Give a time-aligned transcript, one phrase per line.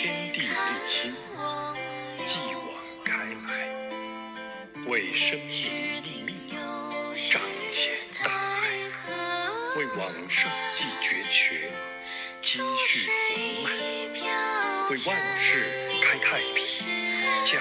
[0.00, 0.46] 天地立
[0.86, 1.12] 心，
[2.24, 3.90] 继往开来，
[4.86, 6.36] 为生民立命，
[7.16, 7.42] 彰
[7.72, 8.78] 显大爱，
[9.76, 11.68] 为往圣继绝学，
[12.40, 13.72] 积蓄不满，
[14.88, 16.86] 为万世开太平，
[17.44, 17.60] 降。